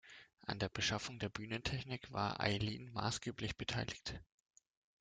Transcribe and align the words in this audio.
An 0.47 0.57
der 0.57 0.67
Beschaffung 0.69 1.19
der 1.19 1.29
Bühnentechnik 1.29 2.11
war 2.11 2.39
Eileen 2.39 2.91
maßgeblich 2.91 3.55
beteiligt. 3.55 4.19